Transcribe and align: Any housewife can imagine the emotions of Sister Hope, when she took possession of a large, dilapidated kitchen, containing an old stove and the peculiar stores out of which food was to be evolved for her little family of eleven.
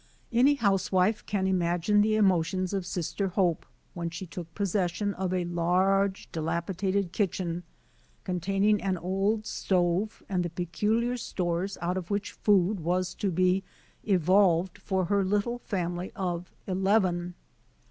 Any 0.33 0.55
housewife 0.55 1.23
can 1.27 1.45
imagine 1.45 2.01
the 2.01 2.15
emotions 2.15 2.73
of 2.73 2.87
Sister 2.87 3.27
Hope, 3.27 3.67
when 3.93 4.09
she 4.09 4.25
took 4.25 4.51
possession 4.55 5.13
of 5.13 5.31
a 5.31 5.45
large, 5.45 6.27
dilapidated 6.31 7.11
kitchen, 7.11 7.61
containing 8.23 8.81
an 8.81 8.97
old 8.97 9.45
stove 9.45 10.23
and 10.27 10.41
the 10.41 10.49
peculiar 10.49 11.17
stores 11.17 11.77
out 11.83 11.97
of 11.97 12.09
which 12.09 12.31
food 12.31 12.79
was 12.79 13.13
to 13.13 13.29
be 13.29 13.63
evolved 14.03 14.79
for 14.79 15.05
her 15.05 15.23
little 15.23 15.59
family 15.59 16.11
of 16.15 16.51
eleven. 16.65 17.35